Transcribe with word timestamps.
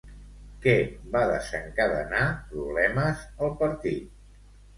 Què 0.61 0.71
va 1.15 1.21
desencadenar 1.31 2.23
problemes 2.55 3.23
al 3.47 3.55
partit? 3.61 4.27